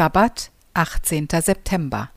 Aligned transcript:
Sabbat, 0.00 0.50
18. 0.72 1.28
September. 1.42 2.08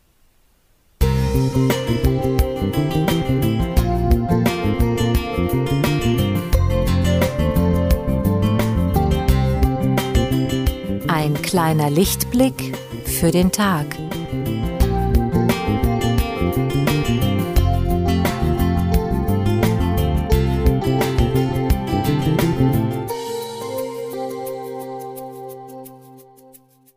Ein 11.10 11.34
kleiner 11.42 11.90
Lichtblick 11.90 12.78
für 13.04 13.32
den 13.32 13.52
Tag. 13.52 13.86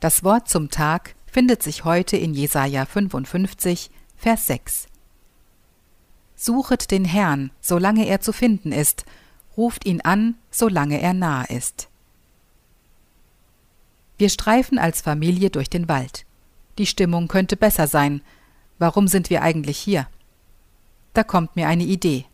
Das 0.01 0.23
Wort 0.25 0.49
zum 0.49 0.71
Tag 0.71 1.15
findet 1.27 1.63
sich 1.63 1.85
heute 1.85 2.19
in 2.19 2.35
Jesaja 2.35 2.85
55, 2.85 3.91
Vers 4.17 4.47
6. 4.47 4.89
Suchet 6.35 6.91
den 6.91 7.07
Herrn, 7.07 7.51
solange 7.63 8.07
er 8.07 8.21
zu 8.21 8.35
finden 8.35 8.73
ist, 8.73 9.07
ruft 9.57 9.87
ihn 9.87 10.03
an, 10.03 10.35
solange 10.51 11.01
er 11.01 11.15
nahe 11.15 11.47
ist. 11.49 11.89
Wir 14.19 14.29
streifen 14.29 14.79
als 14.79 15.01
Familie 15.01 15.49
durch 15.49 15.71
den 15.71 15.89
Wald. 15.89 16.27
Die 16.77 16.87
Stimmung 16.87 17.27
könnte 17.27 17.57
besser 17.57 17.87
sein. 17.87 18.21
Warum 18.79 19.09
sind 19.09 19.31
wir 19.31 19.41
eigentlich 19.43 19.79
hier? 19.79 20.09
Da 21.15 21.25
kommt 21.25 21.57
mir 21.57 21.69
eine 21.69 21.85
Idee. 21.85 22.27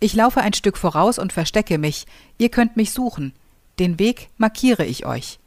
Ich 0.00 0.14
laufe 0.14 0.40
ein 0.40 0.54
Stück 0.54 0.78
voraus 0.78 1.18
und 1.18 1.34
verstecke 1.34 1.76
mich. 1.76 2.06
Ihr 2.38 2.48
könnt 2.48 2.78
mich 2.78 2.92
suchen. 2.92 3.34
Den 3.78 3.98
Weg 3.98 4.30
markiere 4.38 4.86
ich 4.86 5.04
euch. 5.04 5.38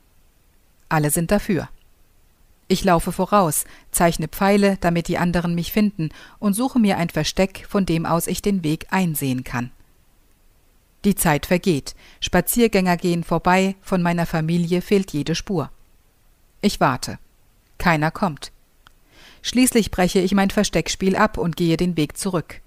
Alle 0.93 1.09
sind 1.09 1.31
dafür. 1.31 1.69
Ich 2.67 2.83
laufe 2.83 3.11
voraus, 3.11 3.65
zeichne 3.89 4.27
Pfeile, 4.27 4.77
damit 4.79 5.07
die 5.07 5.17
anderen 5.17 5.55
mich 5.55 5.71
finden, 5.71 6.09
und 6.37 6.53
suche 6.53 6.77
mir 6.77 6.97
ein 6.97 7.09
Versteck, 7.09 7.65
von 7.67 7.87
dem 7.87 8.05
aus 8.05 8.27
ich 8.27 8.43
den 8.43 8.63
Weg 8.63 8.85
einsehen 8.91 9.43
kann. 9.43 9.71
Die 11.03 11.15
Zeit 11.15 11.47
vergeht, 11.47 11.95
Spaziergänger 12.19 12.97
gehen 12.97 13.23
vorbei, 13.23 13.75
von 13.81 14.03
meiner 14.03 14.27
Familie 14.27 14.83
fehlt 14.83 15.11
jede 15.13 15.33
Spur. 15.33 15.71
Ich 16.61 16.79
warte. 16.79 17.17
Keiner 17.79 18.11
kommt. 18.11 18.51
Schließlich 19.41 19.89
breche 19.89 20.19
ich 20.19 20.35
mein 20.35 20.51
Versteckspiel 20.51 21.15
ab 21.15 21.39
und 21.39 21.57
gehe 21.57 21.75
den 21.75 21.97
Weg 21.97 22.17
zurück. 22.17 22.61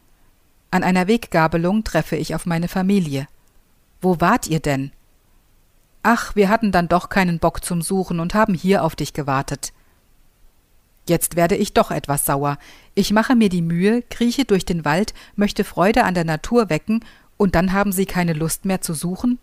An 0.73 0.83
einer 0.83 1.07
Weggabelung 1.07 1.85
treffe 1.85 2.17
ich 2.17 2.35
auf 2.35 2.45
meine 2.45 2.67
Familie. 2.67 3.29
Wo 4.01 4.21
wart 4.21 4.49
ihr 4.49 4.59
denn? 4.59 4.91
Ach, 6.09 6.37
wir 6.37 6.49
hatten 6.49 6.71
dann 6.71 6.87
doch 6.87 7.09
keinen 7.09 7.41
Bock 7.41 7.65
zum 7.65 7.83
Suchen 7.83 8.21
und 8.21 8.33
haben 8.33 8.55
hier 8.55 8.85
auf 8.85 8.95
dich 8.95 9.13
gewartet. 9.13 9.73
Jetzt 11.09 11.35
werde 11.35 11.57
ich 11.57 11.73
doch 11.73 11.91
etwas 11.91 12.25
sauer. 12.25 12.59
Ich 12.95 13.11
mache 13.11 13.35
mir 13.35 13.49
die 13.49 13.61
Mühe, 13.61 14.03
krieche 14.03 14.45
durch 14.45 14.65
den 14.65 14.85
Wald, 14.85 15.15
möchte 15.35 15.65
Freude 15.65 16.05
an 16.05 16.15
der 16.15 16.23
Natur 16.23 16.71
wecken, 16.71 17.05
und 17.37 17.57
dann 17.57 17.73
haben 17.73 17.91
Sie 17.91 18.07
keine 18.07 18.35
Lust 18.35 18.67
mehr 18.67 18.81
zu 18.81 18.95
suchen? 18.95 19.41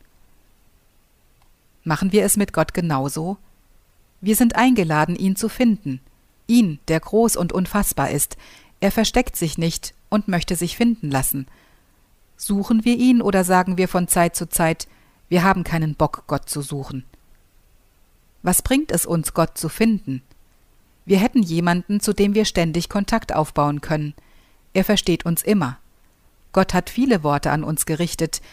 Machen 1.83 2.13
wir 2.13 2.23
es 2.23 2.37
mit 2.37 2.53
Gott 2.53 2.73
genauso? 2.73 3.35
Wir 4.21 4.37
sind 4.37 4.55
eingeladen, 4.55 5.17
ihn 5.17 5.35
zu 5.35 5.49
finden. 5.49 5.99
Ihn, 6.47 6.79
der 6.87 7.01
groß 7.01 7.35
und 7.35 7.51
unfassbar 7.51 8.09
ist. 8.09 8.37
Er 8.79 8.93
versteckt 8.93 9.35
sich 9.35 9.57
nicht 9.57 9.93
und 10.07 10.29
möchte 10.29 10.55
sich 10.55 10.77
finden 10.77 11.11
lassen. 11.11 11.45
Suchen 12.37 12.85
wir 12.85 12.95
ihn 12.95 13.21
oder 13.21 13.43
sagen 13.43 13.77
wir 13.77 13.89
von 13.89 14.07
Zeit 14.07 14.37
zu 14.37 14.47
Zeit, 14.47 14.87
wir 15.33 15.41
haben 15.41 15.63
keinen 15.63 15.95
Bock, 15.95 16.25
Gott 16.27 16.47
zu 16.47 16.61
suchen. 16.61 17.05
Was 18.43 18.61
bringt 18.61 18.91
es 18.91 19.07
uns, 19.07 19.33
Gott 19.33 19.57
zu 19.57 19.67
finden? 19.67 20.21
Wir 21.07 21.17
hätten 21.17 21.41
jemanden, 21.41 22.01
zu 22.01 22.13
dem 22.13 22.35
wir 22.35 22.45
ständig 22.45 22.87
Kontakt 22.87 23.33
aufbauen 23.33 23.81
können. 23.81 24.13
Er 24.73 24.83
versteht 24.83 25.25
uns 25.25 25.41
immer. 25.41 25.79
Gott 26.51 26.75
hat 26.75 26.91
viele 26.91 27.23
Worte 27.23 27.49
an 27.49 27.63
uns 27.63 27.87
gerichtet. 27.87 28.43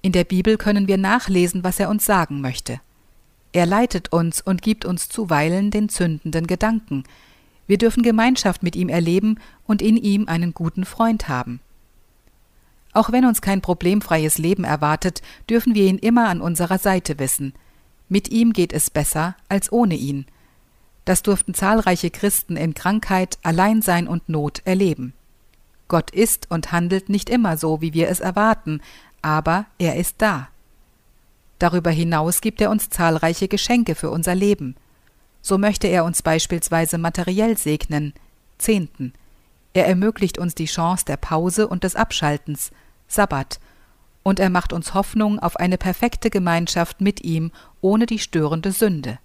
In 0.00 0.12
der 0.12 0.22
Bibel 0.22 0.58
können 0.58 0.86
wir 0.86 0.96
nachlesen, 0.96 1.64
was 1.64 1.80
er 1.80 1.88
uns 1.88 2.06
sagen 2.06 2.40
möchte. 2.40 2.80
Er 3.50 3.66
leitet 3.66 4.12
uns 4.12 4.40
und 4.40 4.62
gibt 4.62 4.84
uns 4.84 5.08
zuweilen 5.08 5.72
den 5.72 5.88
zündenden 5.88 6.46
Gedanken. 6.46 7.02
Wir 7.66 7.78
dürfen 7.78 8.04
Gemeinschaft 8.04 8.62
mit 8.62 8.76
ihm 8.76 8.90
erleben 8.90 9.40
und 9.66 9.82
in 9.82 9.96
ihm 9.96 10.28
einen 10.28 10.54
guten 10.54 10.84
Freund 10.84 11.28
haben. 11.28 11.58
Auch 12.98 13.12
wenn 13.12 13.24
uns 13.24 13.40
kein 13.40 13.60
problemfreies 13.60 14.38
Leben 14.38 14.64
erwartet, 14.64 15.22
dürfen 15.48 15.76
wir 15.76 15.84
ihn 15.84 15.98
immer 15.98 16.28
an 16.28 16.40
unserer 16.40 16.78
Seite 16.78 17.20
wissen. 17.20 17.52
Mit 18.08 18.28
ihm 18.28 18.52
geht 18.52 18.72
es 18.72 18.90
besser 18.90 19.36
als 19.48 19.70
ohne 19.70 19.94
ihn. 19.94 20.26
Das 21.04 21.22
durften 21.22 21.54
zahlreiche 21.54 22.10
Christen 22.10 22.56
in 22.56 22.74
Krankheit, 22.74 23.38
Alleinsein 23.44 24.08
und 24.08 24.28
Not 24.28 24.62
erleben. 24.64 25.12
Gott 25.86 26.10
ist 26.10 26.50
und 26.50 26.72
handelt 26.72 27.08
nicht 27.08 27.30
immer 27.30 27.56
so, 27.56 27.80
wie 27.80 27.94
wir 27.94 28.08
es 28.08 28.18
erwarten, 28.18 28.80
aber 29.22 29.66
er 29.78 29.94
ist 29.94 30.16
da. 30.18 30.48
Darüber 31.60 31.92
hinaus 31.92 32.40
gibt 32.40 32.60
er 32.60 32.68
uns 32.68 32.90
zahlreiche 32.90 33.46
Geschenke 33.46 33.94
für 33.94 34.10
unser 34.10 34.34
Leben. 34.34 34.74
So 35.40 35.56
möchte 35.56 35.86
er 35.86 36.04
uns 36.04 36.20
beispielsweise 36.22 36.98
materiell 36.98 37.56
segnen, 37.58 38.12
Zehnten. 38.58 39.12
Er 39.72 39.86
ermöglicht 39.86 40.36
uns 40.36 40.56
die 40.56 40.64
Chance 40.64 41.04
der 41.04 41.16
Pause 41.16 41.68
und 41.68 41.84
des 41.84 41.94
Abschaltens, 41.94 42.72
Sabbat, 43.08 43.58
und 44.22 44.38
er 44.38 44.50
macht 44.50 44.72
uns 44.72 44.94
Hoffnung 44.94 45.38
auf 45.38 45.56
eine 45.56 45.78
perfekte 45.78 46.30
Gemeinschaft 46.30 47.00
mit 47.00 47.24
ihm 47.24 47.50
ohne 47.80 48.06
die 48.06 48.18
störende 48.18 48.72
Sünde. 48.72 49.18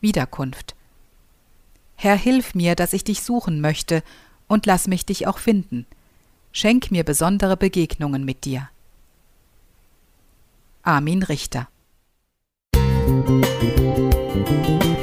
Wiederkunft. 0.00 0.74
Herr, 1.96 2.16
hilf 2.16 2.54
mir, 2.54 2.74
dass 2.74 2.92
ich 2.92 3.04
dich 3.04 3.22
suchen 3.22 3.60
möchte, 3.60 4.02
und 4.46 4.66
lass 4.66 4.86
mich 4.86 5.06
dich 5.06 5.26
auch 5.26 5.38
finden. 5.38 5.86
Schenk 6.52 6.90
mir 6.90 7.02
besondere 7.02 7.56
Begegnungen 7.56 8.24
mit 8.24 8.44
dir. 8.44 8.68
Armin 10.82 11.22
Richter 11.22 11.66
Musik 13.06 14.93